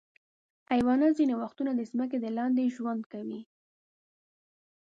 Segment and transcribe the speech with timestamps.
[0.71, 3.41] حیوانات ځینې وختونه د ځمکې لاندې ژوند کوي.